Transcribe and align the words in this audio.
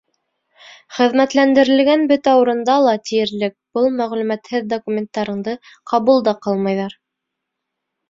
Хеҙмәтләндерелгән 0.99 2.07
бөтә 2.13 2.33
урында 2.45 2.79
ла 2.87 2.95
тиерлек 3.11 3.55
был 3.79 3.87
мәғлүмәтһеҙ 4.01 4.69
документтарыңды 4.75 5.57
ҡабул 5.95 6.29
да 6.33 6.39
ҡылмайҙар. 6.49 7.03